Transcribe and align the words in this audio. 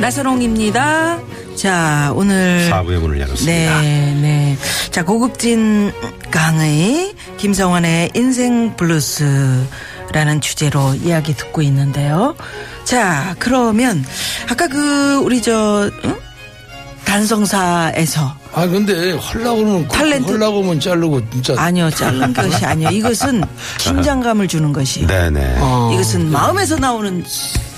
나선홍입니다. 0.00 1.18
자, 1.56 2.12
오늘. 2.14 2.66
4부의 2.68 2.98
문을 3.00 3.20
열었습니다. 3.20 3.80
네, 3.82 4.14
네. 4.20 4.58
자, 4.90 5.04
고급진 5.04 5.92
강의 6.30 7.14
김성환의 7.36 8.10
인생 8.14 8.74
블루스 8.76 9.66
라는 10.12 10.40
주제로 10.40 10.94
이야기 10.94 11.34
듣고 11.34 11.62
있는데요. 11.62 12.34
자, 12.84 13.34
그러면 13.38 14.04
아까 14.48 14.66
그 14.66 15.16
우리 15.22 15.40
저 15.42 15.90
응? 16.04 16.16
단성사에서 17.04 18.34
아 18.52 18.66
근데 18.66 19.12
헐라고 19.12 19.56
그러면 19.56 19.88
탤런트- 19.88 20.28
헐라고 20.30 20.62
하면 20.62 20.80
자르고 20.80 21.20
진짜 21.30 21.54
아니요, 21.58 21.90
자른 21.90 22.32
것이 22.32 22.64
아니요. 22.64 22.88
이것은 22.90 23.42
긴장감을 23.78 24.48
주는 24.48 24.72
것이요. 24.72 25.06
네네. 25.06 25.56
어. 25.60 25.90
이것은 25.94 26.30
마음에서 26.30 26.76
나오는 26.76 27.22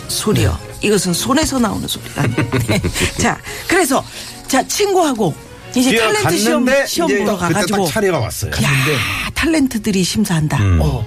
소리요. 0.08 0.56
이것은 0.82 1.12
손에서 1.12 1.58
나오는 1.58 1.86
소리가 1.86 2.22
아니에요. 2.22 2.50
네. 2.68 2.80
자, 3.20 3.38
그래서 3.68 4.04
자 4.48 4.66
친구하고 4.66 5.34
이제 5.74 5.92
탤런트 5.92 6.38
시험 6.38 6.66
시험 6.86 7.08
보러 7.08 7.36
가가지고 7.36 7.84
딱 7.86 7.92
차례가 7.92 8.18
왔어요. 8.18 8.50
야 8.62 8.70
탤런트들이 9.34 10.04
심사한다. 10.04 10.58
음. 10.58 10.80
어. 10.82 11.06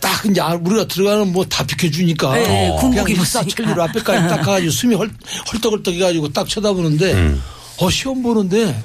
딱 0.00 0.24
이제 0.26 0.40
아, 0.40 0.54
우리가 0.54 0.86
들어가는 0.86 1.32
뭐 1.32 1.44
다 1.44 1.64
비켜주니까 1.66 2.32
네, 2.34 2.46
네, 2.46 2.68
어. 2.70 2.76
군복 2.76 3.10
입었으니까. 3.10 3.82
앞에까지 3.84 4.28
딱 4.28 4.36
가가지고 4.42 4.70
숨이 4.70 4.94
헐, 4.94 5.10
헐떡헐떡 5.52 5.94
해가지고 5.94 6.28
딱 6.32 6.48
쳐다보는데 6.48 7.12
음. 7.14 7.42
어 7.78 7.90
시험 7.90 8.22
보는데 8.22 8.80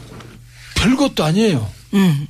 별것도 0.76 1.24
아니에요. 1.24 1.70
음. 1.94 2.28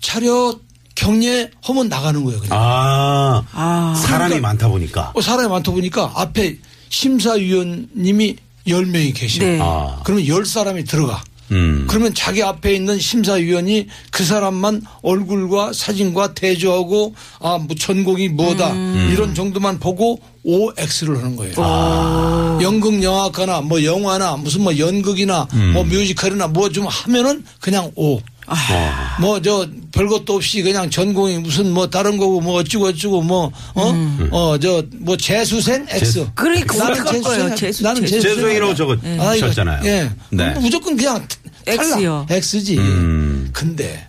차렷 0.00 0.58
경례 0.94 1.50
하면 1.62 1.88
나가는 1.88 2.22
거예요. 2.24 2.40
그냥. 2.40 2.58
아, 2.58 3.42
아. 3.52 3.94
사람이 4.06 4.40
많다 4.40 4.68
보니까. 4.68 5.12
어, 5.14 5.20
사람이 5.20 5.48
많다 5.48 5.70
보니까 5.70 6.12
앞에 6.14 6.56
심사위원님이 6.92 8.36
10명이 8.66 9.12
계셔. 9.14 9.40
네. 9.40 9.58
아. 9.60 10.00
그러면 10.04 10.24
10사람이 10.26 10.86
들어가. 10.86 11.22
음. 11.50 11.86
그러면 11.88 12.14
자기 12.14 12.42
앞에 12.42 12.74
있는 12.74 12.98
심사위원이 12.98 13.86
그 14.10 14.24
사람만 14.24 14.82
얼굴과 15.02 15.72
사진과 15.74 16.32
대조하고 16.34 17.14
아, 17.40 17.58
뭐 17.58 17.76
전공이 17.78 18.28
뭐다 18.28 18.72
음. 18.72 19.10
이런 19.12 19.34
정도만 19.34 19.78
보고 19.78 20.18
OX를 20.44 21.18
하는 21.18 21.36
거예요. 21.36 21.54
아. 21.58 22.58
연극 22.62 23.02
영화과나 23.02 23.60
뭐 23.62 23.84
영화나 23.84 24.36
무슨 24.36 24.62
뭐 24.62 24.78
연극이나 24.78 25.46
음. 25.52 25.72
뭐 25.74 25.84
뮤지컬이나 25.84 26.46
뭐 26.46 26.70
좀 26.70 26.86
하면은 26.86 27.44
그냥 27.60 27.90
O. 27.96 28.20
어. 28.52 29.20
뭐저 29.20 29.68
별것도 29.92 30.34
없이 30.36 30.62
그냥 30.62 30.88
전공이 30.90 31.38
무슨 31.38 31.70
뭐 31.72 31.88
다른 31.90 32.16
거고 32.16 32.40
뭐 32.40 32.60
어쩌고 32.60 32.86
어쩌고 32.88 33.22
뭐 33.22 33.52
어 33.74 33.92
어 34.30 34.58
저 34.58 34.82
뭐 35.00 35.16
재수생 35.16 35.86
X. 35.88 36.28
그러니까 36.34 36.76
나는 36.76 36.92
어떡할 37.00 37.12
재수생 37.14 37.38
거예요. 37.40 37.54
재수, 37.56 37.82
나는 37.82 38.00
재수. 38.06 38.20
재수생이라고 38.22 38.74
적어 38.74 38.96
아, 39.18 39.34
이거, 39.34 39.48
셨잖아요. 39.48 39.80
예. 39.84 40.10
네. 40.30 40.50
무조건 40.60 40.96
그냥 40.96 41.26
X요. 41.66 42.26
탈락. 42.28 42.30
X지. 42.30 42.78
음. 42.78 43.50
근데 43.52 44.06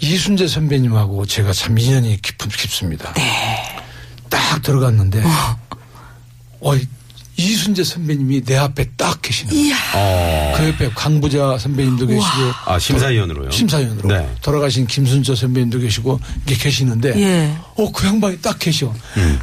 이순재 0.00 0.46
선배님하고 0.48 1.24
제가 1.26 1.52
참 1.52 1.78
인연이 1.78 2.20
깊, 2.20 2.36
깊습니다. 2.38 3.14
딱 4.28 4.62
들어갔는데 4.62 5.22
어. 6.60 6.74
이 6.76 6.86
순재 7.42 7.82
선배님이 7.82 8.42
내 8.44 8.56
앞에 8.56 8.90
딱 8.96 9.20
계시는 9.20 9.52
거예요. 9.52 9.74
어. 9.94 10.54
그 10.56 10.68
옆에 10.68 10.90
강부자 10.90 11.58
선배님도 11.58 12.06
계시고 12.06 12.52
아, 12.66 12.78
심사위원으로요? 12.78 13.50
심사위원으로 13.50 14.08
네. 14.08 14.34
돌아가신 14.42 14.86
김순철 14.86 15.36
선배님도 15.36 15.78
계시고 15.80 16.20
이게 16.46 16.54
계시는데 16.54 17.20
예. 17.20 17.56
어그 17.76 18.06
양반이 18.06 18.40
딱 18.40 18.58
계셔. 18.58 18.92
음. 19.16 19.40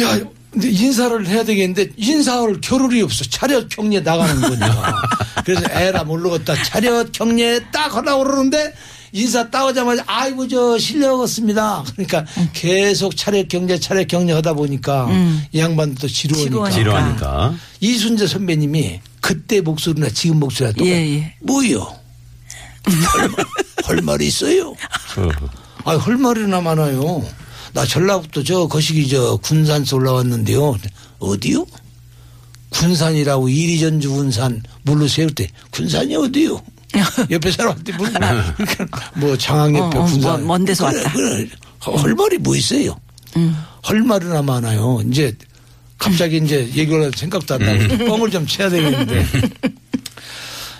야 0.00 0.18
근데 0.52 0.68
인사를 0.68 1.26
해야 1.26 1.44
되겠는데 1.44 1.92
인사할 1.96 2.60
겨를이 2.60 3.00
없어. 3.02 3.24
차렷 3.24 3.68
경례 3.70 4.00
나가는 4.00 4.40
거니까. 4.40 5.02
그래서 5.44 5.62
에라 5.70 6.04
모르겠다. 6.04 6.54
차렷 6.62 7.10
경례 7.12 7.58
딱 7.72 7.94
하려고 7.96 8.24
그러는데 8.24 8.74
인사 9.12 9.50
따오자마자 9.50 10.02
아이고 10.06 10.48
저 10.48 10.78
실례하겠습니다. 10.78 11.84
그러니까 11.92 12.24
계속 12.54 13.14
차렷 13.16 13.46
경례 13.48 13.78
차렷 13.78 14.08
경례 14.08 14.32
하다 14.32 14.54
보니까 14.54 15.08
이 15.52 15.58
양반도 15.58 16.00
또 16.02 16.08
지루하니까. 16.08 16.70
지루하니까. 16.70 17.54
이순재 17.80 18.26
선배님이 18.26 19.00
그때 19.20 19.60
목소리나 19.60 20.08
지금 20.10 20.40
목소리가 20.40 20.72
똑같아. 20.78 20.88
예, 20.90 21.16
예. 21.18 21.34
뭐요? 21.40 21.94
할, 22.84 23.28
말- 23.28 23.44
할 23.84 23.96
말이 24.02 24.26
있어요? 24.28 24.70
어. 24.70 25.28
아, 25.84 25.96
할 25.96 26.16
말이나 26.16 26.60
많아요. 26.60 27.22
나 27.74 27.84
전라북도 27.84 28.44
저 28.44 28.66
거시기 28.66 29.08
저 29.08 29.36
군산서 29.36 29.96
올라왔는데요. 29.96 30.76
어디요? 31.18 31.66
군산이라고 32.70 33.48
이리전주 33.48 34.10
군산 34.10 34.62
모르세요? 34.82 35.26
그때 35.28 35.48
군산이 35.70 36.16
어디요? 36.16 36.60
옆에 37.30 37.50
사람한테 37.50 37.92
물어. 37.96 38.10
뭐 39.14 39.36
장항 39.36 39.76
옆에 39.76 39.98
어, 39.98 40.02
어, 40.02 40.04
군산. 40.04 40.32
먼- 40.32 40.46
먼 40.46 40.64
데서 40.64 40.86
그래, 40.88 40.98
왔다. 40.98 41.12
그래. 41.12 41.48
할 41.80 42.14
말이 42.14 42.38
뭐 42.38 42.54
있어요? 42.56 42.96
할 43.82 44.02
말이나 44.02 44.42
많아요. 44.42 45.02
이제 45.10 45.34
갑자기 45.98 46.36
이제 46.38 46.60
얘기를 46.74 47.02
할 47.02 47.10
생각도 47.14 47.54
안 47.54 47.60
나고 47.62 48.04
뻥을 48.06 48.30
좀 48.30 48.46
쳐야 48.46 48.68
되겠는데. 48.68 49.26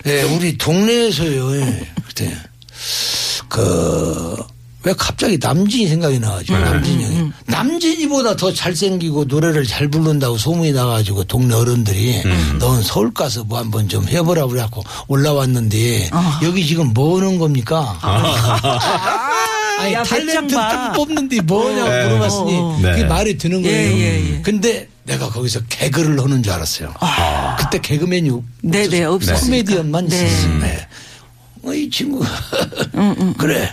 예, 0.07 0.23
우리 0.25 0.57
동네에서요. 0.59 1.57
예, 1.57 1.93
그때 2.07 2.37
그. 3.49 4.37
왜 4.85 4.93
갑자기 4.99 5.39
남진이 5.41 5.87
생각이 5.89 6.19
나가지고 6.19 6.59
남진이 6.59 7.05
형이 7.05 7.33
남진이보다 7.47 8.37
더 8.37 8.53
잘생기고 8.53 9.25
노래를 9.27 9.65
잘 9.65 9.89
부른다고 9.89 10.37
소문이 10.37 10.73
나가지고 10.73 11.25
동네 11.25 11.55
어른들이 11.55 12.23
넌 12.59 12.83
서울 12.83 13.13
가서 13.15 13.45
뭐 13.45 13.59
한번 13.59 13.89
좀 13.89 14.07
해보라 14.09 14.47
그래갖고 14.47 14.83
올라왔는데 15.07 16.11
여기 16.43 16.67
지금 16.67 16.93
뭐 16.93 17.19
하는 17.21 17.39
겁니까? 17.39 17.97
아니 19.79 19.95
야, 19.95 20.03
탤런트 20.03 20.27
배짱 20.27 20.47
봐. 20.49 20.69
딱 20.69 20.93
뽑는데 20.93 21.41
뭐냐고 21.41 21.89
네. 21.89 22.05
물어봤으니 22.09 22.55
어, 22.57 22.61
어. 22.63 22.79
네. 22.83 22.91
그게 22.93 23.05
말이 23.05 23.37
드는 23.39 23.63
거예요. 23.63 23.77
예, 23.77 23.99
예, 23.99 24.35
예. 24.37 24.41
근데 24.43 24.89
내가 25.05 25.29
거기서 25.29 25.61
개그를 25.69 26.21
하는 26.23 26.43
줄 26.43 26.53
알았어요. 26.53 26.95
그때 27.59 27.81
개그맨이 27.81 28.31
없- 28.31 28.45
네, 28.63 28.87
네, 28.89 29.03
없었어요. 29.05 29.15
없었으니까. 29.15 29.47
코미디언만 29.47 30.07
네. 30.09 30.25
있었어요. 30.25 30.59
네. 30.61 30.87
어, 31.65 31.73
이 31.75 31.91
친구 31.91 32.25
그래. 33.39 33.73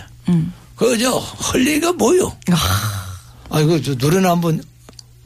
그저 0.80 1.10
헐리가 1.18 1.92
뭐요? 1.92 2.32
아 3.50 3.60
이거 3.60 3.78
저 3.82 3.94
노래나 3.94 4.30
한번 4.30 4.62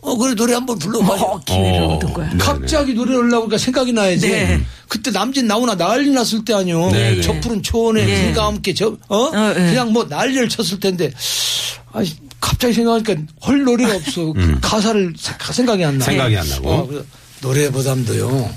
어 0.01 0.17
그래 0.17 0.35
노래 0.35 0.53
한번 0.53 0.79
불러봐요. 0.81 1.21
어, 1.23 1.41
기회를 1.45 1.81
어. 1.81 1.87
얻은 1.95 2.13
거야. 2.13 2.29
네. 2.31 2.39
갑자기 2.39 2.93
노래를 2.93 3.21
하려고 3.21 3.47
그러니까 3.47 3.59
생각이 3.59 3.93
나야지. 3.93 4.29
네. 4.29 4.61
그때 4.89 5.11
남진 5.13 5.47
나오나 5.47 5.77
난리 5.77 6.11
났을 6.11 6.45
때 6.45 6.53
아니요. 6.55 6.91
네, 6.91 7.15
네. 7.15 7.23
저 7.23 7.33
푸른 7.41 7.63
초원에 7.63 8.05
네. 8.05 8.25
불과 8.25 8.47
함께 8.49 8.75
저, 8.75 8.97
어? 9.09 9.17
어, 9.17 9.31
네. 9.55 9.55
그냥 9.55 9.93
뭐 9.93 10.05
난리를 10.05 10.49
쳤을 10.49 10.79
텐데. 10.81 11.11
아니, 11.93 12.11
갑자기 12.41 12.75
생각하니까 12.75 13.15
헐 13.47 13.63
노래가 13.65 13.95
없어. 13.97 14.33
그 14.33 14.59
가사를 14.61 15.15
사- 15.17 15.53
생각이 15.53 15.85
안 15.85 15.97
나. 15.99 16.05
생각이 16.05 16.37
안 16.37 16.49
나고. 16.51 16.69
어, 16.71 16.87
그래서 16.87 17.05
노래보담도요. 17.41 18.55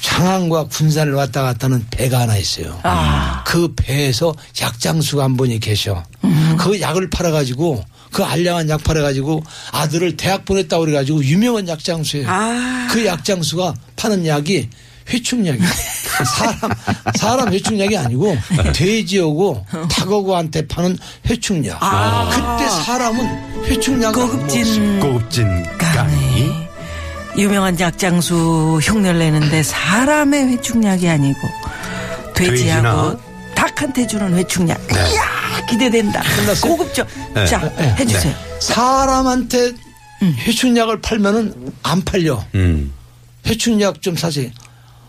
장안과 0.00 0.64
군산을 0.68 1.12
왔다 1.14 1.42
갔다 1.42 1.66
하는 1.66 1.86
배가 1.90 2.20
하나 2.20 2.36
있어요. 2.36 2.78
아. 2.82 3.42
그 3.46 3.72
배에서 3.76 4.34
약장수가 4.60 5.22
한 5.22 5.36
분이 5.36 5.60
계셔. 5.60 6.02
음. 6.24 6.56
그 6.58 6.80
약을 6.80 7.10
팔아가지고 7.10 7.84
그 8.12 8.24
알량한 8.24 8.68
약 8.70 8.82
팔아가지고 8.82 9.42
아들을 9.72 10.16
대학 10.16 10.44
보냈다고 10.44 10.84
그래가지고 10.84 11.24
유명한 11.24 11.68
약장수예요. 11.68 12.26
아. 12.28 12.88
그 12.90 13.04
약장수가 13.06 13.74
파는 13.96 14.26
약이 14.26 14.68
회충약이에요. 15.12 15.68
사람, 16.36 16.70
사람 17.16 17.52
회충약이 17.52 17.96
아니고 17.96 18.36
돼지하고 18.74 19.64
닭하고한테 19.90 20.66
파는 20.68 20.98
회충약. 21.28 21.80
그때 22.30 22.68
사람은 22.84 23.64
회충약을. 23.64 24.22
고급진 24.26 25.00
고급진 25.00 25.62
강의. 25.78 26.69
유명한 27.36 27.78
약장수 27.78 28.80
흉내를 28.82 29.18
내는데 29.18 29.62
사람의 29.62 30.48
회충약이 30.48 31.08
아니고 31.08 31.38
돼지하고 32.34 33.12
돼지나 33.14 33.16
닭한테 33.54 34.06
주는 34.06 34.34
회충약. 34.36 34.80
이야 34.90 35.66
기대된다. 35.68 36.22
끝났어요? 36.22 36.72
고급져. 36.76 37.06
네. 37.34 37.46
자, 37.46 37.58
네. 37.76 37.94
해주세요. 37.98 38.34
사람한테 38.60 39.72
회춘약을 40.22 41.00
팔면은 41.02 41.72
안 41.82 42.02
팔려. 42.02 42.44
음. 42.54 42.92
회춘약 43.46 44.02
좀 44.02 44.16
사세요. 44.16 44.50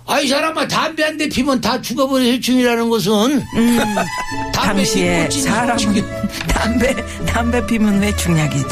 아이 0.08 0.28
사람아 0.28 0.68
담배 0.68 1.04
한 1.04 1.18
대 1.18 1.30
피면 1.30 1.62
다 1.62 1.82
죽어버린 1.82 2.34
회춘이라는 2.34 2.90
것은 2.90 3.44
담배 4.54 4.84
당시에 4.84 5.30
사람 5.30 5.78
찌- 5.78 6.04
담배 6.50 6.94
담배 7.26 7.66
피면 7.66 8.00
왜 8.02 8.14
중약이 8.16 8.64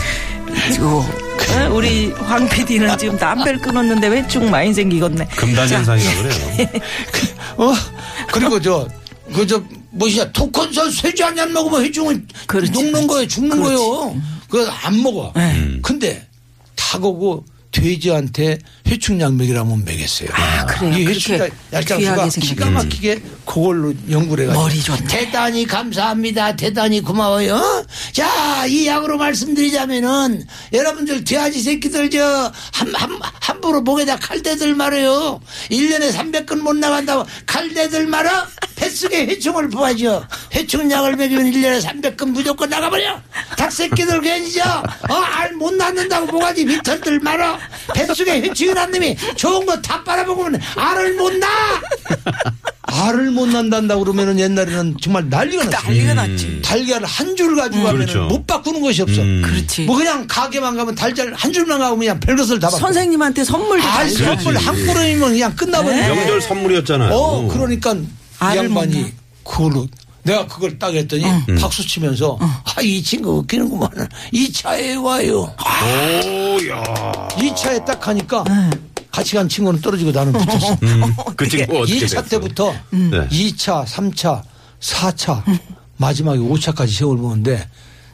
고 0.79 1.05
우리 1.71 2.11
황 2.11 2.47
PD는 2.47 2.97
지금 2.97 3.17
담배를 3.17 3.59
끊었는데 3.59 4.07
왜쭉 4.07 4.49
많이 4.49 4.73
생기겠네. 4.73 5.25
금단현상이라 5.35 6.11
그래요. 6.21 6.69
어 7.57 7.73
그리고 8.31 8.59
저 8.61 8.87
그 9.33 9.45
저 9.45 9.61
뭐냐 9.91 10.31
토콘서 10.31 10.89
쇠주 10.89 11.23
한잔 11.23 11.53
먹으면 11.53 11.83
회중은 11.83 12.27
그렇지, 12.47 12.71
녹는. 12.71 13.05
거예요 13.05 13.27
죽는 13.27 13.61
그렇지. 13.61 13.75
거예요 13.75 14.15
그거 14.49 14.71
안 14.71 15.01
먹어 15.03 15.31
네. 15.35 15.79
근데 15.83 16.27
타고고 16.75 17.45
돼지한테 17.71 18.57
회충약 18.89 19.35
먹이라면 19.35 19.85
먹였어요. 19.85 20.29
아, 20.33 20.65
그래요? 20.65 20.97
이 20.97 21.13
귀하게 21.13 22.29
기가. 22.39 22.65
막히게 22.71 23.21
그걸로 23.45 23.93
연구를 24.09 24.45
해가지고 24.45 24.63
머리 24.63 24.81
좋네. 24.81 25.07
대단히 25.07 25.65
감사합니다. 25.65 26.55
대단히 26.55 27.01
고마워요. 27.01 27.85
자, 28.13 28.65
이 28.67 28.87
약으로 28.87 29.17
말씀드리자면은 29.17 30.43
여러분들 30.73 31.23
돼지 31.23 31.61
새끼들 31.61 32.09
저 32.09 32.51
한, 32.73 32.93
한, 32.95 33.19
함부로 33.39 33.81
목에다 33.81 34.17
칼대들 34.17 34.73
말아요. 34.75 35.39
1년에 35.69 36.11
300건 36.11 36.59
못 36.61 36.75
나간다고 36.75 37.25
칼대들 37.45 38.07
말아? 38.07 38.47
뱃속에 38.75 39.25
회충을 39.27 39.69
부어줘. 39.69 40.25
회충약을 40.55 41.15
먹이면 41.17 41.51
1년에 41.51 41.81
300건 41.83 42.29
무조건 42.29 42.69
나가버려. 42.69 43.19
닭새끼들 43.57 44.21
괜히죠? 44.21 44.61
어, 45.09 45.13
알 45.13 45.49
못 45.59 45.73
낳는다고 45.73 46.27
모가지 46.27 46.63
비틀들 46.63 47.19
말아. 47.19 47.59
뱃속에 47.93 48.39
회충이 48.39 48.73
난 48.79 48.91
놈이 48.91 49.15
좋은 49.35 49.65
거 49.65 49.79
다 49.81 50.03
빨아먹으면 50.03 50.59
알을 50.77 51.15
못 51.15 51.33
낳아. 51.33 51.81
알을 52.91 53.29
못 53.31 53.47
낳는다 53.47 53.97
그러면은 53.97 54.39
옛날에는 54.39 54.97
정말 55.01 55.29
난리가 55.29 55.65
났어요. 55.65 55.81
난리가 55.87 56.13
났지. 56.15 56.61
달걀 56.63 57.03
한 57.05 57.35
줄 57.35 57.55
가지고 57.55 57.83
가면 57.83 57.99
그렇죠. 58.07 58.23
못 58.25 58.45
바꾸는 58.47 58.81
것이 58.81 59.01
없어. 59.03 59.21
음. 59.21 59.41
그렇지. 59.45 59.83
뭐 59.83 59.95
그냥 59.97 60.25
가게만 60.27 60.75
가면 60.75 60.95
달걀 60.95 61.33
한 61.33 61.53
줄만 61.53 61.79
가면 61.79 61.99
그냥 61.99 62.19
별것을 62.19 62.59
다 62.59 62.67
바꿔. 62.67 62.79
선생님한테 62.79 63.43
선물도 63.43 63.87
아, 63.87 64.07
잘 64.07 64.09
선물. 64.09 64.57
한 64.57 64.75
꾸러미면 64.85 65.29
그냥 65.31 65.55
끝나버려. 65.55 65.95
네. 65.95 66.15
명절 66.15 66.41
선물이었잖아요. 66.41 67.13
어, 67.13 67.47
그러니까 67.47 67.93
이 67.93 68.05
알을 68.39 68.65
양반이? 68.65 69.13
그걸로 69.43 69.87
내가 70.23 70.45
그걸 70.47 70.77
딱 70.77 70.93
했더니 70.93 71.23
박수 71.59 71.85
치면서 71.87 72.37
아, 72.41 72.81
이 72.81 73.01
친구 73.01 73.37
웃기는구만. 73.39 73.89
이 74.31 74.51
차에 74.51 74.95
와요. 74.95 75.53
오, 76.25 76.67
야. 76.69 77.27
이 77.41 77.53
차에 77.55 77.83
딱 77.85 78.07
하니까 78.07 78.43
네. 78.45 78.69
같이 79.11 79.35
간 79.35 79.47
친구는 79.49 79.81
떨어지고 79.81 80.11
나는 80.11 80.33
붙었어. 80.33 80.77
음, 80.83 81.01
그 81.35 81.47
친구 81.47 81.79
어떻게 81.79 81.97
2차 81.97 82.01
됐어? 82.01 82.21
때부터 82.23 82.73
네. 82.91 83.27
2차, 83.29 83.85
3차, 83.85 84.41
4차, 84.81 85.43
마지막에 85.97 86.37
5차까지 86.39 86.89
시험 86.93 87.17
보는데 87.17 87.67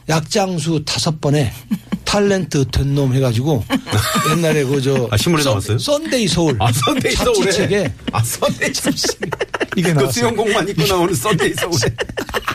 약장수 0.08 0.84
다섯 0.84 1.20
번에 1.20 1.52
탤런트 2.06 2.70
된 2.70 2.94
놈 2.94 3.12
해가지고 3.12 3.64
옛날에 4.30 4.62
그저 4.64 5.08
아, 5.10 5.16
신문에 5.16 5.42
나왔어요? 5.44 5.76
썬데이 5.78 6.28
서울 6.28 6.56
아, 6.60 6.70
썬데이 6.72 7.12
서울에. 7.12 7.50
잡지책에 7.50 7.92
아, 8.12 8.22
썬데이 8.22 8.72
서울에. 8.72 9.30
이게 9.76 9.92
그 9.92 9.98
나왔어요. 9.98 10.12
수영복만 10.12 10.68
입고 10.68 10.86
나오는 10.86 11.14
썬데이 11.14 11.54
서울에. 11.54 11.94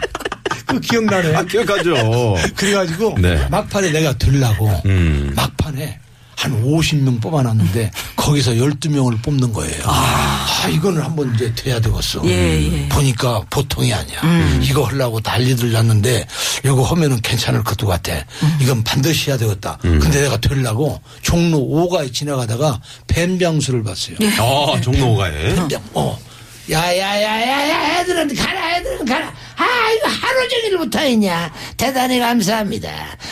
그 0.67 0.79
기억나네. 0.79 1.35
아, 1.35 1.43
기억하죠. 1.43 2.35
그래가지고 2.55 3.15
네. 3.19 3.47
막판에 3.49 3.91
내가 3.91 4.13
들라고 4.17 4.69
음. 4.85 5.33
막판에 5.35 5.99
한 6.41 6.63
50명 6.63 7.21
뽑아놨는데 7.21 7.91
거기서 8.15 8.53
12명을 8.53 9.21
뽑는 9.21 9.53
거예요. 9.53 9.83
아, 9.85 10.67
이거는 10.71 11.01
한번 11.01 11.35
이제 11.35 11.53
돼야 11.53 11.79
되겠어. 11.79 12.23
예, 12.25 12.63
예. 12.63 12.89
보니까 12.89 13.43
보통이 13.51 13.93
아니야. 13.93 14.21
음. 14.23 14.59
이거 14.63 14.83
하려고 14.85 15.19
난리들 15.23 15.71
났는데 15.71 16.25
이거 16.65 16.81
하면은 16.83 17.21
괜찮을 17.21 17.63
것도 17.63 17.85
같아. 17.85 18.13
음. 18.13 18.57
이건 18.59 18.83
반드시 18.83 19.29
해야 19.29 19.37
되겠다. 19.37 19.77
음. 19.85 19.99
근데 19.99 20.21
내가 20.21 20.37
되려고 20.37 20.99
종로 21.21 21.59
5가에 21.59 22.11
지나가다가 22.11 22.81
뱀병수를 23.05 23.83
봤어요. 23.83 24.15
예. 24.21 24.29
아, 24.39 24.81
종로가에. 24.81 25.53
뱀병, 25.55 25.81
어. 25.93 26.17
야야야야야 26.71 27.99
애들은 27.99 28.33
가라 28.35 28.77
애들은 28.77 29.05
가라. 29.05 29.33
아 29.57 29.65
이거 29.91 30.07
하루 30.07 30.47
종일 30.49 30.77
못하겠냐? 30.77 31.53
대단히 31.77 32.17
감사합니다. 32.19 32.89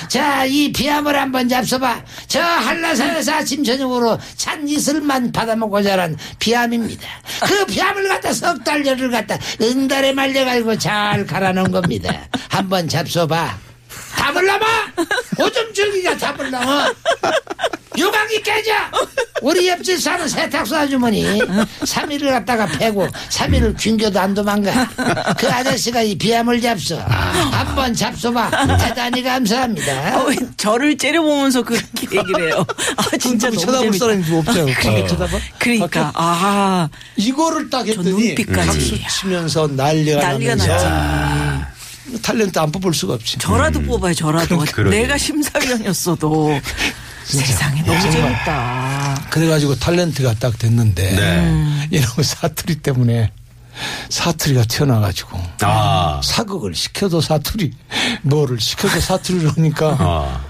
자 0.09 0.45
이 0.45 0.71
비암을 0.71 1.15
한번 1.15 1.47
잡숴봐. 1.47 2.03
저 2.27 2.41
한라산에서 2.41 3.33
아침 3.33 3.63
저녁으로 3.63 4.19
찬 4.35 4.67
이슬만 4.67 5.31
받아먹고 5.31 5.81
자란 5.83 6.17
비암입니다. 6.39 7.07
그 7.45 7.65
비암을 7.65 8.07
갖다 8.09 8.33
석 8.33 8.63
달 8.63 8.85
열을 8.85 9.09
갖다 9.11 9.37
은달에 9.61 10.11
말려가지고 10.13 10.77
잘 10.77 11.25
갈아놓은 11.25 11.71
겁니다. 11.71 12.27
한번 12.49 12.87
잡숴봐. 12.87 13.51
담을라마 14.17 14.65
오줌 15.39 15.73
줄기가 15.73 16.17
담을라마 16.17 16.91
유방이 17.99 18.41
깨져 18.41 18.71
우리 19.41 19.67
옆집 19.67 20.01
사는 20.01 20.27
세탁소 20.27 20.75
아주머니 20.75 21.39
3일을 21.81 22.29
갖다가 22.29 22.65
패고 22.65 23.07
3일을 23.29 23.75
균겨도 23.79 24.19
안 24.19 24.33
도망가 24.33 24.87
그 25.37 25.47
아저씨가 25.49 26.01
이 26.01 26.15
비암을 26.17 26.61
잡숴 26.61 26.97
한번 27.07 27.93
잡숴봐 27.93 28.79
대단히 28.79 29.23
감사합니다 29.23 30.19
어, 30.21 30.25
왜 30.25 30.35
저를 30.57 30.97
째려보면서 30.97 31.61
그렇게 31.63 32.17
얘기를 32.17 32.47
해요. 32.51 32.65
아, 32.97 33.17
진짜 33.17 33.47
너무 33.49 33.59
쳐다볼 33.59 33.91
재밌다. 33.91 34.05
사람이 34.05 34.37
없잖아요 34.37 35.03
어. 35.03 35.07
쳐다봐 35.07 35.37
그러니까, 35.59 36.11
아, 36.15 36.89
이거를 37.15 37.69
딱 37.69 37.87
했더니 37.87 38.09
눈빛까지. 38.11 38.67
박수 38.67 39.19
치면서 39.21 39.67
난리가, 39.67 40.21
난리가 40.21 40.55
나면서 40.55 40.89
났지. 40.89 42.21
탤런트 42.23 42.57
안 42.57 42.71
뽑을 42.71 42.93
수가 42.93 43.13
없지 43.13 43.37
저라도 43.37 43.81
뽑아요, 43.83 44.13
저라도. 44.15 44.57
그러게. 44.73 45.01
내가 45.01 45.17
심사위원이었어도. 45.17 46.59
세상에 47.29 47.83
너무 47.83 47.99
재밌다. 48.11 49.27
그래가지고 49.29 49.75
탤런트가 49.75 50.37
딱 50.39 50.57
됐는데 50.57 51.15
네. 51.15 51.87
이런 51.91 52.07
사투리 52.23 52.75
때문에 52.81 53.31
사투리가 54.09 54.63
튀어나가지고 54.63 55.39
아. 55.61 56.19
사극을 56.23 56.73
시켜도 56.73 57.21
사투리 57.21 57.71
뭐를 58.23 58.59
시켜도 58.59 58.99
사투리를 58.99 59.49
하니까 59.57 59.95
아. 59.99 60.45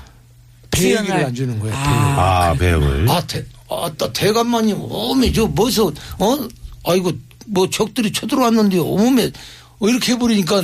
튀어나와- 0.71 1.25
안 1.25 1.35
주는 1.35 1.59
거예요. 1.59 1.75
아, 1.75 2.53
배역을. 2.57 3.09
아, 3.09 3.21
대, 3.27 3.43
아, 3.69 3.89
또 3.97 4.13
대감마님, 4.13 4.77
어메, 4.89 5.33
저, 5.33 5.47
뭐서, 5.47 5.87
어? 6.19 6.37
아이고, 6.85 7.11
뭐, 7.47 7.67
적들이 7.69 8.11
쳐들어왔는데, 8.13 8.77
어메, 8.79 9.31
어, 9.79 9.87
이렇게 9.89 10.13
해버리니까 10.13 10.61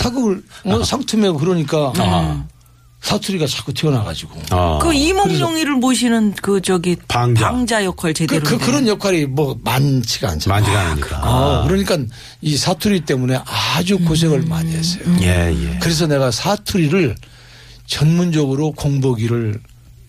사극을, 0.00 0.42
어, 0.64 0.82
상투매고 0.84 1.38
그러니까, 1.38 1.92
사투리가 3.04 3.46
자꾸 3.46 3.74
튀어나가지고. 3.74 4.40
아. 4.50 4.78
그 4.80 4.94
이몽룡이를 4.94 5.74
모시는 5.74 6.32
그 6.40 6.62
저기 6.62 6.96
방자. 7.06 7.84
역할 7.84 8.14
그, 8.14 8.18
제대로. 8.18 8.42
그, 8.42 8.56
그 8.58 8.70
런 8.70 8.88
역할이 8.88 9.26
뭐, 9.26 9.58
많지가 9.62 10.30
않잖아요. 10.30 10.60
만지가 10.60 10.80
않으니까. 10.80 11.20
어, 11.22 11.64
그러니까 11.68 11.98
이 12.40 12.56
사투리 12.56 13.00
때문에 13.00 13.38
아주 13.76 13.98
고생을 13.98 14.42
많이 14.48 14.72
했어요. 14.74 15.04
예, 15.20 15.52
예. 15.52 15.78
그래서 15.80 16.06
내가 16.06 16.30
사투리를 16.30 17.14
전문적으로 17.86 18.72
공부하기를 18.72 19.60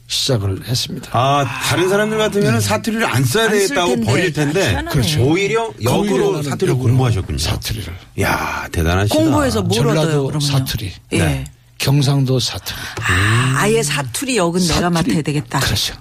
시작을 0.07 0.65
했습니다. 0.67 1.09
아, 1.11 1.43
다른 1.65 1.89
사람들 1.89 2.17
같으면 2.17 2.61
사투리를 2.61 3.05
안 3.05 3.25
써야 3.25 3.49
되겠다고 3.49 3.89
텐데. 3.95 4.05
버릴 4.05 4.31
텐데. 4.33 4.83
그렇죠. 4.89 5.21
오히려 5.23 5.69
역으로 5.83 6.31
나는 6.31 6.43
사투리를 6.43 6.69
역으로 6.69 6.87
공부하셨군요. 6.89 7.37
사투리를. 7.39 7.93
야 8.21 8.67
대단하시다. 8.71 9.13
공부해서 9.15 9.63
뭘 9.63 9.79
얻어요, 9.87 9.95
전라도 9.95 10.25
그러면? 10.27 10.47
사투리. 10.47 10.91
예. 11.13 11.17
네. 11.17 11.43
경상도 11.89 12.39
사투리. 12.39 12.75
아, 13.07 13.53
아예 13.57 13.83
사투리 13.83 14.37
역은 14.37 14.59
내가 14.59 14.73
사투리. 14.73 14.89
맡아야 14.91 15.21
되겠다. 15.21 15.59
그렇죠. 15.59 15.93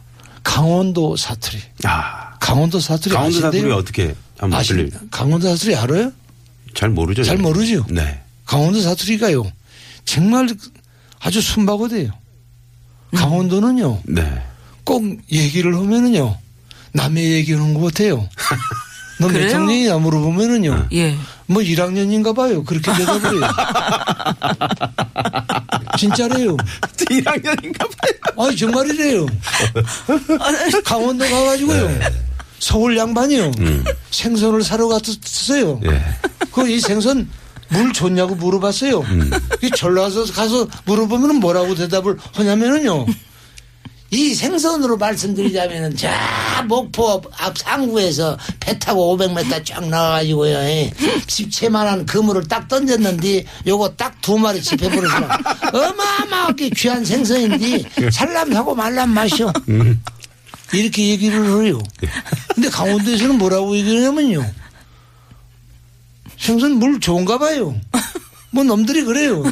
강원도 0.43 1.15
사투리. 1.15 1.61
아, 1.85 2.33
강원도 2.41 2.81
사투리 2.81 3.15
강원도 3.15 3.37
아신대요? 3.39 3.53
사투리 3.61 3.73
어떻게 3.73 4.15
한번 4.39 4.61
아시? 4.61 4.91
강원도 5.11 5.47
사투리 5.55 5.77
알아요? 5.77 6.11
잘 6.75 6.89
모르죠. 6.89 7.23
잘 7.23 7.37
저는. 7.37 7.43
모르죠? 7.43 7.85
네. 7.91 8.19
강원도 8.47 8.81
사투리가요. 8.81 9.45
정말 10.07 10.49
아주 11.21 11.43
순박하대요. 11.43 12.11
강원도는요. 13.15 14.01
네. 14.07 14.43
꼭 14.85 15.05
얘기를 15.31 15.75
하면은요. 15.77 16.39
남의 16.93 17.31
얘기하는 17.33 17.75
것 17.75 17.93
같아요. 17.93 18.27
너몇 19.21 19.33
그래요? 19.35 19.55
학년이냐 19.55 19.99
물어보면은요. 19.99 20.89
예. 20.95 21.15
뭐 21.47 21.63
1학년인가 21.63 22.35
봐요. 22.35 22.65
그렇게 22.65 22.93
대답을 22.93 23.35
해요. 23.35 23.51
진짜래요. 25.97 26.57
1학년인가 27.11 27.79
봐요. 27.79 28.47
아니 28.47 28.57
정말이래요. 28.57 29.27
강원도 30.85 31.25
가가지고요. 31.25 31.89
네. 31.89 32.01
서울 32.59 32.97
양반이요. 32.97 33.53
생선을 34.11 34.63
사러 34.63 34.89
갔었어요. 34.89 35.81
예. 35.85 36.03
그이 36.53 36.81
생선 36.81 37.29
물 37.69 37.93
좋냐고 37.93 38.35
물어봤어요. 38.35 39.01
음. 39.01 39.31
이 39.63 39.71
전라서 39.71 40.25
가서 40.33 40.67
물어보면 40.85 41.37
뭐라고 41.37 41.75
대답을 41.75 42.17
하냐면은요. 42.33 43.07
이 44.15 44.33
생선으로 44.33 44.97
말씀드리자면은 44.97 45.97
자 45.97 46.65
목포 46.69 47.21
앞 47.37 47.59
상구에서 47.59 48.39
배 48.61 48.79
타고 48.79 49.17
500m 49.19 49.67
쫙 49.67 49.89
나와가지고요. 49.89 50.55
예. 50.57 50.93
집채만한 51.27 52.07
그물을 52.07 52.47
딱 52.47 52.69
던졌는데 52.69 53.45
요거 53.67 53.97
딱 53.97 54.15
두 54.21 54.39
마리 54.39 54.63
집해버렸어 54.63 55.29
어마어마하게 55.75 56.71
귀한 56.71 57.05
생선인데 57.05 58.11
살람하고 58.11 58.75
말람 58.77 59.11
마셔. 59.11 59.53
이렇게 60.73 61.09
얘기를 61.09 61.65
해요. 61.65 61.81
근데 62.55 62.69
강원도에서는 62.71 63.37
뭐라고 63.37 63.77
얘기하냐면요? 63.77 64.49
생선 66.39 66.73
물 66.79 67.01
좋은가 67.01 67.37
봐요. 67.39 67.75
뭐 68.53 68.63
놈들이 68.63 69.03
그래요. 69.03 69.43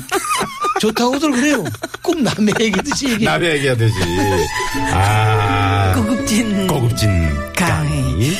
좋다고들 0.80 1.32
그래요 1.32 1.64
꼭 2.02 2.20
남의 2.20 2.54
얘기듯이 2.60 3.10
얘기해 3.10 3.30
남의 3.30 3.56
얘기하듯이. 3.56 3.94
아. 4.92 5.92
고급진 5.94 6.66
고급진 6.66 7.08
강의. 7.54 8.36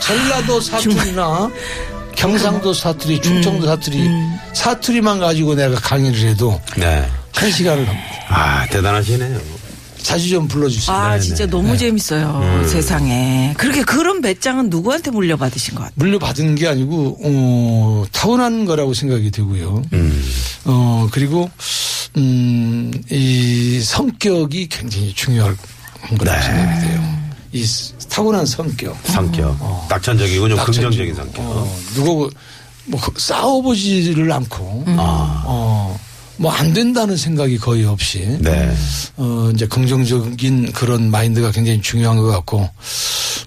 전라도 0.00 0.60
사투리나 0.60 1.50
경상도 2.14 2.72
사투리, 2.72 3.20
충청도 3.20 3.66
사투리, 3.66 4.08
사투리만 4.54 5.18
가지고 5.20 5.54
내가 5.54 5.74
강의를 5.76 6.18
해도 6.30 6.60
네. 6.76 7.06
한 7.34 7.50
시간을 7.50 7.86
합니다. 7.86 8.08
아, 8.28 8.66
대단하시네요. 8.68 9.40
자주 10.02 10.28
좀 10.30 10.46
불러주세요. 10.48 10.96
아, 10.96 11.18
진짜 11.18 11.46
너무 11.46 11.76
재밌어요. 11.76 12.64
세상에. 12.68 13.54
그렇게 13.58 13.82
그런 13.82 14.20
배짱은 14.22 14.70
누구한테 14.70 15.10
물려받으신 15.10 15.74
것 15.74 15.80
같아요? 15.80 15.94
물려받은 15.96 16.54
게 16.54 16.68
아니고, 16.68 17.18
어, 17.22 18.04
타고난 18.12 18.64
거라고 18.66 18.94
생각이 18.94 19.32
되고요. 19.32 19.82
어, 20.64 21.08
그리고, 21.10 21.50
음, 22.16 22.90
이 23.10 23.80
성격이 23.80 24.68
굉장히 24.68 25.12
중요한 25.14 25.56
거라고 26.18 26.42
생각이 26.42 26.86
돼요. 26.86 27.16
이 27.52 27.64
타고난 28.08 28.46
성격. 28.46 28.96
성격. 29.04 29.56
낙천적이고 29.88 30.48
좀 30.48 30.56
낙천적이고, 30.56 30.64
긍정적인 30.90 31.14
성격. 31.14 31.40
어, 31.40 31.78
누구 31.94 32.30
뭐그 32.86 33.12
싸워보지를 33.16 34.30
않고 34.32 34.84
어, 34.86 35.98
뭐 36.38 36.52
안 36.52 36.72
된다는 36.72 37.16
생각이 37.16 37.58
거의 37.58 37.84
없이 37.84 38.38
네. 38.40 38.72
어, 39.16 39.50
이제 39.54 39.66
긍정적인 39.66 40.72
그런 40.72 41.10
마인드가 41.10 41.50
굉장히 41.50 41.80
중요한 41.80 42.16
것 42.16 42.26
같고 42.26 42.68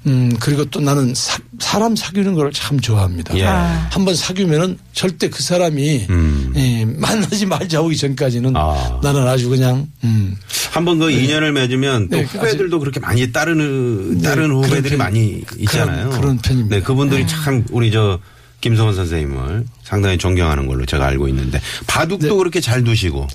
음 0.09 0.35
그리고 0.39 0.65
또 0.65 0.79
나는 0.81 1.13
사, 1.15 1.77
람 1.79 1.95
사귀는 1.95 2.33
걸 2.33 2.49
참 2.51 2.79
좋아합니다. 2.79 3.37
예. 3.37 3.43
한번 3.43 4.15
사귀면은 4.15 4.77
절대 4.93 5.29
그 5.29 5.43
사람이 5.43 6.07
음. 6.09 6.53
예, 6.55 6.83
만나지 6.83 7.45
말자 7.45 7.81
오기 7.81 7.95
전까지는 7.95 8.53
아. 8.55 8.99
나는 9.03 9.27
아주 9.27 9.49
그냥 9.49 9.87
음 10.03 10.35
한번 10.71 10.97
그 10.97 11.11
인연을 11.11 11.51
맺으면 11.53 12.09
또 12.09 12.17
네, 12.17 12.23
후배들도 12.23 12.79
그렇게 12.79 12.99
많이 12.99 13.31
따르는 13.31 14.21
따르는 14.21 14.47
그런 14.49 14.63
후배들이 14.65 14.89
편- 14.89 14.97
많이 14.97 15.43
있잖아요. 15.59 16.09
그런- 16.09 16.21
그런 16.21 16.37
편입니다. 16.39 16.75
네, 16.75 16.81
그분들이 16.81 17.27
참 17.27 17.63
우리 17.71 17.91
저 17.91 18.19
김성원 18.61 18.95
선생님을 18.95 19.65
상당히 19.83 20.17
존경하는 20.17 20.67
걸로 20.67 20.85
제가 20.85 21.05
알고 21.07 21.27
있는데 21.29 21.59
바둑도 21.87 22.27
네. 22.27 22.33
그렇게 22.35 22.59
잘 22.61 22.83
두시고 22.83 23.27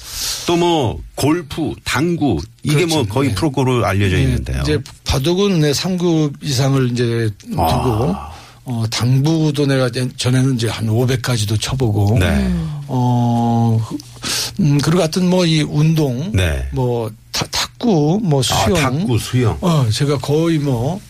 또 0.47 0.57
뭐 0.57 1.01
골프, 1.15 1.73
당구 1.85 2.41
이게 2.63 2.87
뭐 2.87 2.99
그렇죠. 2.99 3.09
거의 3.15 3.29
네. 3.31 3.35
프로고로 3.35 3.85
알려져 3.85 4.19
있는데요. 4.19 4.61
이제 4.63 4.79
바둑은 5.05 5.61
내 5.61 5.73
3급 5.73 6.35
이상을 6.43 6.91
이제 6.93 7.31
두고 7.49 7.61
아. 7.61 8.33
어, 8.67 8.85
당구도 8.91 9.67
내가 9.67 9.91
전에는 10.17 10.55
이제 10.55 10.69
한 10.69 10.87
500까지도 10.87 11.61
쳐보고 11.61 12.19
네. 12.19 12.51
어, 12.87 13.79
음, 14.61 14.79
그리고 14.79 15.01
하여튼 15.01 15.29
뭐 15.29 15.45
이 15.45 15.63
운동 15.63 16.31
네. 16.33 16.67
뭐 16.73 17.11
타, 17.35 17.45
탁구 17.51 18.21
뭐 18.23 18.41
아, 18.41 18.43
수영 18.43 18.75
탁구, 18.81 19.19
수영. 19.19 19.59
어, 19.61 19.89
제가 19.91 20.19
거의 20.19 20.59
뭐 20.59 21.01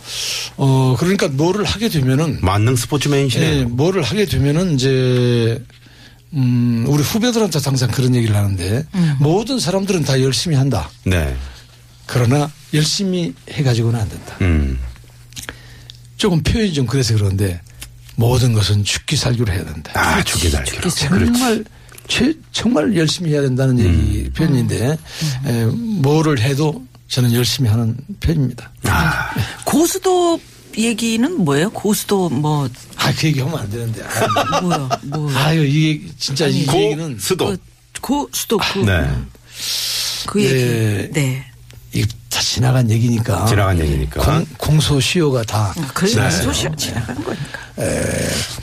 어, 0.56 0.96
그러니까 0.98 1.28
뭐를 1.28 1.64
하게 1.64 1.90
되면은 1.90 2.38
만능 2.40 2.74
스포츠맨이시네요. 2.76 3.60
예, 3.60 3.64
뭐를 3.64 4.02
하게 4.02 4.24
되면은 4.24 4.74
이제 4.74 5.62
음, 6.32 6.86
우리 6.88 7.02
후배들한테 7.02 7.60
항상 7.62 7.90
그런 7.90 8.14
얘기를 8.14 8.34
하는데 8.34 8.86
모든 9.20 9.60
사람들은 9.60 10.04
다 10.04 10.20
열심히 10.20 10.56
한다. 10.56 10.90
네. 11.04 11.36
그러나 12.06 12.50
열심히 12.72 13.34
해가지고는 13.50 14.00
안 14.00 14.08
된다. 14.08 14.36
음. 14.40 14.80
조금 16.16 16.42
표현이 16.42 16.72
좀 16.72 16.86
그래서 16.86 17.14
그런데 17.14 17.60
모든 18.16 18.54
것은 18.54 18.82
죽기 18.82 19.16
살기로 19.16 19.52
해야 19.52 19.64
된다. 19.64 19.92
아, 19.94 20.24
죽기 20.24 20.48
살기로. 20.48 20.78
그렇지. 20.78 21.08
정말 22.08 22.34
최, 22.34 22.34
정말 22.52 22.96
열심히 22.96 23.30
해야 23.32 23.42
된다는 23.42 23.78
얘기 23.78 24.30
표현인데 24.30 24.98
에, 25.46 25.64
뭐를 25.66 26.40
해도 26.40 26.84
저는 27.08 27.32
열심히 27.32 27.68
하는 27.68 27.96
편입니다. 28.20 28.70
아, 28.84 29.30
고수도 29.64 30.40
얘기는 30.76 31.32
뭐예요? 31.44 31.70
고수도 31.70 32.28
뭐, 32.28 32.68
아, 32.96 33.12
그 33.16 33.28
얘기 33.28 33.40
하면 33.40 33.58
안 33.58 33.70
되는데. 33.70 34.02
아, 34.02 34.60
뭐야, 34.60 34.88
뭐. 35.02 35.32
아유, 35.36 35.64
이게 35.64 36.06
진짜 36.18 36.46
이 36.46 36.60
얘기는 36.60 37.14
고수도. 37.14 37.46
그 37.46 38.00
고수도 38.00 38.58
그, 38.58 38.78
네. 38.80 39.08
그 40.26 40.42
얘기. 40.42 40.54
네. 40.54 41.10
네. 41.12 41.44
이게 41.92 42.06
다 42.28 42.40
지나간 42.40 42.90
얘기니까. 42.90 43.46
지나간 43.46 43.78
얘기니까. 43.78 44.20
공, 44.20 44.46
공소시효가 44.58 45.44
다그 45.44 46.08
지났어요. 46.08 46.42
소시 46.42 46.68
지나간 46.76 47.14
거니까. 47.22 47.64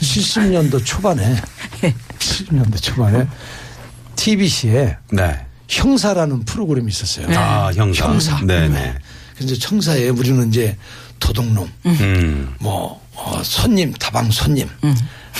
70년도 0.00 0.84
초반에 0.84 1.36
70년도 2.22 2.80
초반에 2.82 3.26
TBC에 4.16 4.96
네. 5.12 5.46
형사라는 5.68 6.44
프로그램이 6.44 6.88
있었어요. 6.90 7.26
아, 7.38 7.72
형사. 7.74 8.06
형사. 8.06 8.40
네네. 8.44 8.94
그래서 9.36 9.54
청사에 9.56 10.08
우리는 10.10 10.48
이제 10.48 10.76
도둑놈, 11.18 11.68
음. 11.86 12.54
뭐 12.60 13.00
어, 13.14 13.40
손님, 13.42 13.92
다방 13.94 14.30
손님, 14.30 14.68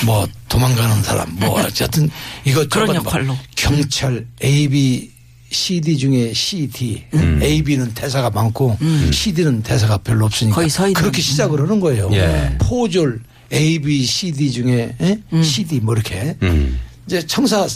뭐 0.05 0.27
도망가는 0.49 1.03
사람, 1.03 1.29
뭐 1.37 1.61
어쨌든 1.61 2.11
이것 2.45 2.69
그런 2.71 2.95
역할로. 2.95 3.37
경찰 3.57 4.27
A, 4.43 4.69
B, 4.69 5.11
CD 5.51 5.99
중에 5.99 6.33
CD, 6.33 7.05
AB는 7.43 7.93
대사가 7.95 8.31
많고 8.31 8.79
CD는 9.13 9.63
대사가 9.63 9.99
별로 9.99 10.25
없으니까 10.27 10.55
거의 10.57 10.71
서 10.71 10.87
있는. 10.87 11.01
그렇게 11.01 11.21
시작을 11.21 11.61
하는 11.61 11.79
거예요. 11.81 12.09
예. 12.13 12.57
포졸 12.59 13.21
A, 13.53 13.79
B, 13.79 14.05
CD 14.05 14.51
중에 14.51 14.95
에? 15.01 15.43
CD 15.43 15.81
뭐 15.81 15.95
이렇게 15.95 16.37
음. 16.43 16.79
이제 17.07 17.25
청사 17.27 17.67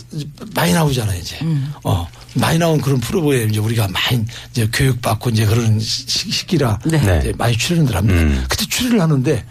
많이 0.54 0.73
나오잖아요, 0.73 1.18
이제. 1.21 1.37
어, 1.85 2.06
많이 2.35 2.59
나온 2.59 2.80
그런 2.80 3.00
프로그램 3.00 3.50
이제 3.50 3.59
우리가 3.61 3.88
많이 3.88 4.25
이제 4.52 4.68
교육받고 4.73 5.30
이제 5.30 5.45
그런 5.45 5.78
시- 5.80 6.04
시- 6.06 6.30
시기라 6.30 6.78
네. 6.87 6.99
네. 7.00 7.18
이제 7.21 7.33
많이 7.37 7.56
출연을 7.59 7.95
합니다. 7.95 8.21
음. 8.21 8.45
그때 8.49 8.64
출연을 8.66 9.00
하는데 9.00 9.45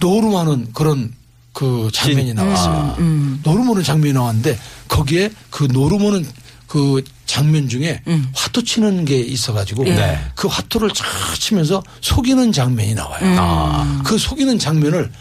노름하는 0.00 0.72
그런 0.72 1.12
그 1.52 1.90
장면이 1.92 2.28
신- 2.28 2.34
나왔어요. 2.36 2.96
노름하는 3.44 3.82
장면이 3.84 4.14
나왔는데 4.14 4.58
거기에 4.88 5.30
그 5.50 5.64
노름하는 5.70 6.26
그 6.66 7.04
장면 7.26 7.68
중에 7.68 8.00
화토 8.34 8.64
치는 8.64 9.04
게 9.04 9.20
있어가지고 9.20 9.84
네. 9.84 10.18
그 10.34 10.48
화토를 10.48 10.90
쫙 10.90 11.04
치면서 11.38 11.82
속이는 12.00 12.50
장면이 12.52 12.94
나와요. 12.94 13.36
아. 13.38 14.02
그 14.04 14.16
속이는 14.16 14.58
장면을 14.58 15.12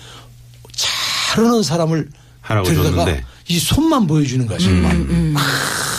잘하는 1.32 1.64
사람을 1.64 2.10
하라고 2.42 2.68
데려다가 2.68 3.06
줬는데. 3.06 3.24
이 3.48 3.60
손만 3.60 4.08
보여주는 4.08 4.46
거야, 4.48 4.60
손만. 4.60 5.34
막 5.34 5.42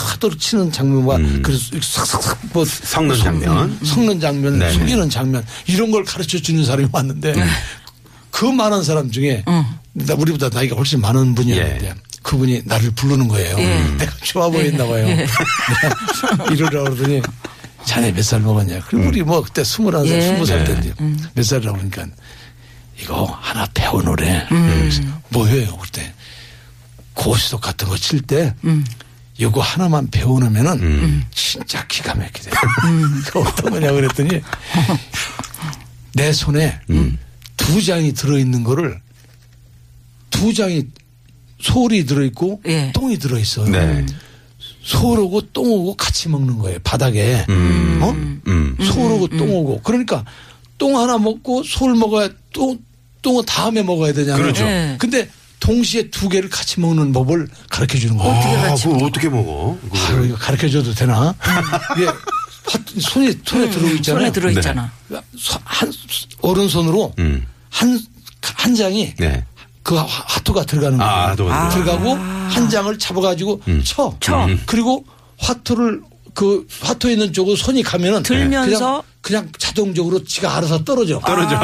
화도로 0.08 0.36
치는 0.36 0.70
장면과 0.72 1.16
음. 1.16 1.42
그래서 1.44 1.62
싹싹싹 1.80 2.38
뭐 2.52 2.64
섞는 2.64 3.16
장면. 3.16 3.78
섞는 3.84 4.20
장면, 4.20 4.58
네네. 4.58 4.72
속이는 4.72 5.10
장면 5.10 5.44
이런 5.66 5.90
걸 5.90 6.04
가르쳐 6.04 6.38
주는 6.38 6.64
사람이 6.64 6.88
왔는데 6.92 7.34
그 8.30 8.44
많은 8.46 8.82
사람 8.82 9.10
중에 9.10 9.44
나 9.92 10.14
우리보다 10.14 10.48
나이가 10.48 10.76
훨씬 10.76 11.00
많은 11.00 11.34
분이었는데 11.34 11.86
예. 11.86 11.94
그분이 12.22 12.62
나를 12.64 12.90
부르는 12.92 13.28
거예요. 13.28 13.56
내가 13.98 14.12
좋아 14.22 14.48
보였나 14.48 14.86
봐요. 14.86 15.06
내가 15.06 16.52
이러라 16.52 16.82
그러더니 16.84 17.20
자네 17.84 18.12
몇 18.12 18.22
살 18.22 18.40
먹었냐. 18.40 18.80
그리고 18.88 19.08
우리 19.08 19.22
뭐 19.22 19.42
그때 19.42 19.64
스물한 19.64 20.06
살, 20.06 20.16
예. 20.16 20.22
스무 20.28 20.46
살 20.46 20.64
네. 20.64 20.80
때인데 20.80 20.94
몇 21.34 21.44
살이라고 21.44 21.76
그러니까 21.78 22.06
이거 23.02 23.24
하나 23.40 23.66
배워놓으래. 23.74 24.46
그래서 24.48 25.02
뭐예요 25.30 25.76
그때 25.78 26.12
고스톱 27.14 27.60
같은 27.60 27.88
거 27.88 27.96
칠 27.96 28.22
때 28.22 28.54
이거 29.38 29.60
하나만 29.60 30.08
배워놓으면은 30.10 31.24
진짜 31.34 31.84
기가 31.88 32.14
막히대. 32.14 32.50
그 33.32 33.40
어떤 33.40 33.70
거냐 33.72 33.92
그랬더니 33.92 34.40
내 36.14 36.32
손에 36.32 36.80
두 37.56 37.82
장이 37.82 38.12
들어있는 38.12 38.62
거를 38.64 39.00
두 40.30 40.52
장이 40.54 40.84
소리 41.60 42.04
들어있고 42.06 42.62
예. 42.66 42.92
똥이 42.92 43.18
들어있어요. 43.18 43.68
네. 43.70 44.04
소하고 44.82 45.40
똥하고 45.52 45.96
같이 45.96 46.28
먹는 46.28 46.58
거예요. 46.58 46.78
바닥에. 46.82 47.44
음. 47.48 48.00
어? 48.02 48.10
음. 48.10 48.76
소하고 48.80 49.28
똥하고. 49.28 49.80
그러니까 49.84 50.24
똥 50.78 50.98
하나 50.98 51.18
먹고 51.18 51.62
소를 51.62 51.94
먹어야 51.94 52.30
똥, 52.52 52.78
똥은 53.22 53.44
다음에 53.46 53.82
먹어야 53.82 54.12
되잖아요. 54.12 54.42
그렇죠. 54.42 54.64
네. 54.64 54.96
근데 54.98 55.28
동시에 55.60 56.10
두 56.10 56.28
개를 56.28 56.50
같이 56.50 56.80
먹는 56.80 57.12
법을 57.12 57.46
가르쳐 57.70 57.96
주는 57.98 58.16
거예요. 58.16 58.32
아, 58.34 58.74
그거 58.74 59.06
어떻게 59.06 59.28
먹어? 59.28 59.78
아유, 60.08 60.26
이거 60.26 60.36
가르쳐 60.36 60.68
줘도 60.68 60.92
되나? 60.92 61.34
이게 61.96 62.06
화- 62.06 62.78
손에, 63.00 63.32
손에 63.44 63.70
들어 63.70 63.88
있잖아요. 63.92 63.98
네. 63.98 64.02
손에 64.02 64.32
들어 64.32 64.50
있잖아. 64.50 64.90
소- 65.38 65.58
한, 65.64 65.92
오른손으로 66.40 67.14
음. 67.20 67.46
한, 67.70 67.98
한 68.42 68.74
장이 68.74 69.14
네. 69.16 69.44
그 69.84 69.94
화- 69.94 70.04
화투가 70.04 70.64
들어가는 70.66 70.98
거예요. 70.98 71.12
아, 71.52 71.68
들어가고 71.70 72.14
한 72.14 72.68
장을 72.68 72.98
잡아가지고 72.98 73.62
쳐. 73.84 74.16
쳐. 74.20 74.44
음. 74.46 74.60
그리고 74.66 75.04
화투를 75.38 76.02
그 76.34 76.66
화투에 76.80 77.12
있는 77.12 77.32
쪽으로 77.32 77.54
손이 77.56 77.82
가면은 77.82 78.22
들면서? 78.22 79.04
그냥, 79.20 79.42
그냥 79.44 79.52
자동적으로 79.58 80.24
지가 80.24 80.56
알아서 80.56 80.82
떨어져. 80.82 81.20
떨어져. 81.20 81.56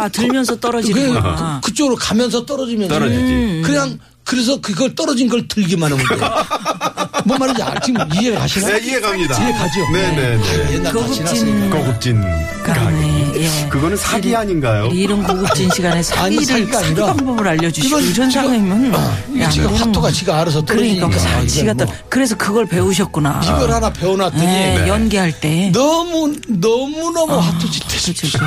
아, 0.00 0.08
들면서 0.08 0.54
그, 0.54 0.60
떨어지는구나. 0.60 1.60
그, 1.64 1.74
쪽으로 1.74 1.96
가면서 1.96 2.44
떨어지면서 2.46 2.94
떨어지지. 2.94 3.62
그냥 3.64 3.98
그래서 4.24 4.60
그걸 4.60 4.94
떨어진 4.94 5.28
걸 5.28 5.46
들기만 5.48 5.92
하면 5.92 6.04
돼. 6.06 6.14
뭔 7.24 7.38
말인지 7.38 7.62
알, 7.62 7.80
지금 7.80 8.08
이해가 8.14 8.40
가시나요? 8.40 8.74
네, 8.76 8.86
이해 8.86 9.00
갑니다. 9.00 9.38
이해 9.42 9.52
가죠. 9.52 9.90
네네네. 9.92 10.72
옛날 10.74 10.84
다 10.84 10.92
고급진. 10.92 11.70
고급진 11.70 12.22
가네. 12.64 13.32
예. 13.36 13.68
그거는 13.68 13.96
사기 13.96 14.34
아닌가요? 14.34 14.86
이런 14.92 15.22
고급진 15.22 15.70
시간에 15.70 16.02
사기를 16.02 16.44
사기가 16.44 16.80
사기 16.80 16.94
방법을 16.94 17.48
알려주시고 17.48 18.00
이런 18.00 18.30
상황이면 18.30 18.94
어, 18.94 19.16
야, 19.38 19.48
지금 19.48 19.70
그건 19.70 19.88
화투가 19.88 20.10
지가 20.12 20.40
알아서 20.40 20.64
그러니까. 20.64 21.08
뭐, 21.08 21.46
지가 21.46 21.74
뭐 21.74 21.86
그래서 22.08 22.36
그걸 22.36 22.66
배우셨구나. 22.66 23.40
이걸 23.44 23.70
하나 23.72 23.92
배워놨더니 23.92 24.44
네, 24.44 24.84
연기할 24.88 25.40
때 25.40 25.70
너무 25.72 26.34
너무 26.48 27.10
너무 27.12 27.34
화투 27.38 27.70
짓 27.70 27.80
그렇죠, 27.88 28.12
그렇죠. 28.14 28.38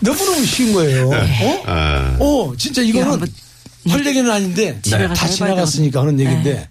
너무 0.00 0.24
너무 0.24 0.44
쉬운 0.44 0.72
거예요. 0.72 1.08
어? 1.10 1.62
아. 1.66 2.16
어, 2.20 2.52
진짜 2.56 2.82
이거는 2.82 3.26
할 3.88 4.06
얘기는 4.06 4.30
아닌데 4.30 4.78
집에 4.82 5.06
가서 5.08 5.14
다 5.14 5.28
지나갔으니까 5.28 6.00
하는 6.00 6.20
얘기인데 6.20 6.68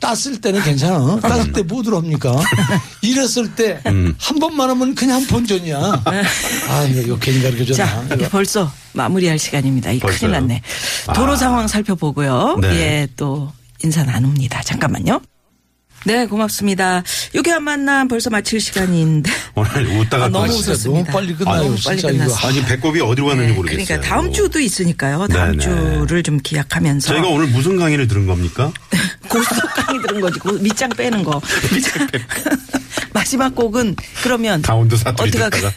땄을 0.00 0.40
때는 0.40 0.62
괜찮아. 0.62 1.20
땄을 1.20 1.52
때 1.52 1.62
뭐 1.62 1.82
들어옵니까? 1.82 2.34
이랬을 3.02 3.54
때한 3.54 4.14
번만 4.40 4.70
하면 4.70 4.94
그냥 4.94 5.24
본전이야. 5.26 5.76
아, 6.68 6.84
이거, 6.84 7.16
괜히 7.18 7.42
가르쳐 7.42 7.72
자, 7.74 8.06
줬나? 8.08 8.28
벌써 8.30 8.72
마무리할 8.94 9.38
시간입니다. 9.38 9.90
이 9.92 10.00
큰일? 10.00 10.32
났네. 10.32 10.62
도로 11.14 11.32
아. 11.32 11.36
상황 11.36 11.68
살펴보고요. 11.68 12.58
네. 12.60 12.68
예, 12.76 13.08
또 13.16 13.52
인사 13.84 14.02
나눕니다. 14.04 14.62
잠깐만요. 14.62 15.20
네, 16.06 16.24
고맙습니다. 16.26 17.02
유쾌한 17.34 17.62
만남 17.62 18.08
벌써 18.08 18.30
마칠 18.30 18.58
시간인데. 18.58 19.30
오늘 19.54 19.86
웃다가 19.98 20.24
아, 20.24 20.28
너무 20.28 20.48
진짜 20.50 20.70
웃었습니다. 20.72 21.12
너무 21.12 21.12
빨리 21.12 21.34
끝나요. 21.36 21.62
너무 21.64 21.76
빨리. 21.84 22.00
끝났어. 22.00 22.48
아, 22.48 22.52
지금 22.52 22.68
배꼽이 22.68 23.00
어디로 23.02 23.26
갔는지 23.26 23.52
모르겠어요. 23.52 23.84
그러니까 23.86 24.08
다음 24.08 24.32
주도 24.32 24.58
있으니까요. 24.60 25.26
다음 25.28 25.58
네네. 25.58 25.98
주를 25.98 26.22
좀 26.22 26.38
기약하면서 26.42 27.06
저희가 27.06 27.28
오늘 27.28 27.48
무슨 27.48 27.76
강의를 27.76 28.08
들은 28.08 28.26
겁니까? 28.26 28.72
강의 29.38 30.02
들은 30.02 30.20
거지. 30.20 30.38
고- 30.40 30.52
밑장 30.52 30.90
빼는 30.90 31.22
거. 31.24 31.40
마지막 33.12 33.54
곡은 33.54 33.96
그러면 34.22 34.62
강원도 34.62 34.96
사투리 34.96 35.28
어떻게 35.28 35.42
할까- 35.42 35.56
듣다가. 35.56 35.74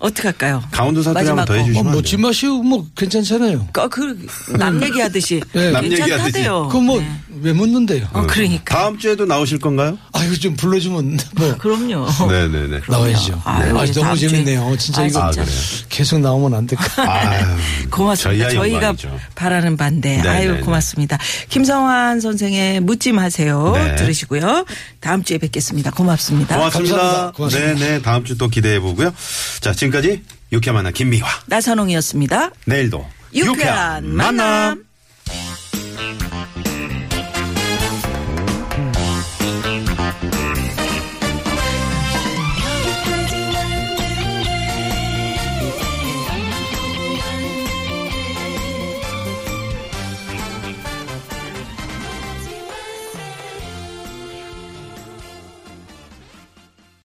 어떻게 0.00 0.28
할까요? 0.28 0.62
강원도 0.70 1.02
사투리 1.02 1.14
마지막 1.24 1.40
한번 1.40 1.46
더 1.46 1.52
곡. 1.54 1.58
해주시면 1.60 1.82
뭐, 1.84 1.90
안 1.90 1.92
뭐, 1.94 2.02
돼요? 2.02 2.10
뒷맛이 2.10 2.46
뭐 2.46 2.86
괜찮잖아요. 2.96 3.68
어, 3.76 3.88
그, 3.88 4.26
남 4.56 4.80
얘기하듯이. 4.82 5.40
네. 5.52 5.70
남 5.72 5.84
얘기하듯이. 5.84 6.10
괜찮다대요. 6.10 6.68
그 6.68 6.76
뭐, 6.76 7.00
네. 7.00 7.20
왜 7.42 7.52
묻는데요? 7.52 8.06
어, 8.12 8.26
그러니까. 8.26 8.74
다음 8.74 8.98
주에도 8.98 9.26
나오실 9.26 9.58
건가요? 9.58 9.98
아, 10.12 10.24
이거 10.24 10.34
좀 10.36 10.56
불러주면 10.56 11.18
뭐. 11.36 11.56
그럼요. 11.58 12.06
네네네. 12.28 12.80
나와야죠. 12.88 13.42
아유, 13.44 13.78
아, 13.78 13.84
너무 13.84 14.16
재밌네요. 14.16 14.76
진짜 14.78 15.02
아, 15.02 15.04
이거 15.06 15.20
아, 15.20 15.30
그래요? 15.30 15.46
계속 15.88 16.20
나오면 16.20 16.54
안 16.54 16.66
될까? 16.66 16.84
아유, 17.02 17.44
고맙습니다. 17.90 18.48
저희가 18.50 18.76
영광이죠. 18.76 19.18
바라는 19.34 19.76
반대. 19.76 20.16
네네네. 20.16 20.28
아유, 20.28 20.64
고맙습니다. 20.64 21.18
김성환 21.50 22.20
선생의 22.20 22.80
묻지 22.80 23.12
마세요. 23.12 23.72
네. 23.74 23.96
들으시고요. 23.96 24.64
다음 25.00 25.22
주에 25.22 25.36
뵙겠습니다. 25.36 25.90
고맙습니다. 25.90 26.56
고맙습니다. 26.56 26.96
감사합니다. 26.96 27.32
고맙습니다. 27.32 27.74
네네. 27.74 28.02
다음 28.02 28.24
주 28.24 28.38
또 28.38 28.48
기대해 28.48 28.78
보고요. 28.78 29.12
자, 29.60 29.72
지금까지 29.72 30.22
유쾌한 30.52 30.76
만남 30.76 30.92
김미화. 30.92 31.26
나선홍이었습니다. 31.46 32.50
내일도 32.66 33.04
유쾌한 33.34 34.14
만남. 34.14 34.87